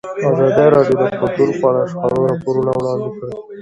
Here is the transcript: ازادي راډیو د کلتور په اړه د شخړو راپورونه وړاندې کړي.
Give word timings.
ازادي 0.29 0.65
راډیو 0.75 0.97
د 0.99 1.03
کلتور 1.19 1.49
په 1.59 1.65
اړه 1.69 1.81
د 1.83 1.87
شخړو 1.91 2.23
راپورونه 2.31 2.71
وړاندې 2.73 3.09
کړي. 3.15 3.33